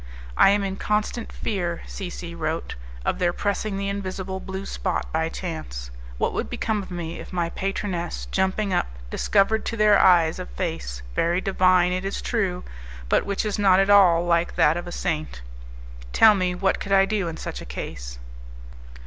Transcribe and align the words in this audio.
"I 0.35 0.49
am 0.49 0.63
in 0.63 0.77
constant 0.77 1.31
fear," 1.31 1.83
C 1.85 2.09
C 2.09 2.33
wrote, 2.33 2.73
"of 3.05 3.19
their 3.19 3.31
pressing 3.31 3.77
the 3.77 3.87
invisible 3.87 4.39
blue 4.39 4.65
spot 4.65 5.05
by 5.13 5.29
chance. 5.29 5.91
What 6.17 6.33
would 6.33 6.49
become 6.49 6.81
of 6.81 6.89
me, 6.89 7.19
if 7.19 7.31
my 7.31 7.51
patroness, 7.51 8.25
jumping 8.31 8.73
up, 8.73 8.87
discovered 9.11 9.63
to 9.65 9.77
their 9.77 9.99
eyes 9.99 10.39
a 10.39 10.47
face 10.47 11.03
very 11.13 11.39
divine, 11.39 11.91
it 11.93 12.03
is 12.03 12.19
true, 12.19 12.63
but 13.09 13.27
which 13.27 13.45
is 13.45 13.59
not 13.59 13.79
at 13.79 13.91
all 13.91 14.25
like 14.25 14.55
that 14.55 14.75
of 14.75 14.87
a 14.87 14.91
saint? 14.91 15.43
Tell 16.13 16.33
me, 16.33 16.55
what 16.55 16.79
could 16.79 16.91
I 16.91 17.05
do 17.05 17.27
in 17.27 17.37
such 17.37 17.61
a 17.61 17.63
case?" 17.67 18.17